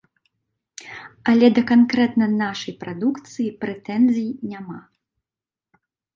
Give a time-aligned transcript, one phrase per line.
[1.33, 4.79] Але да канкрэтна нашай прадукцыі прэтэнзій няма.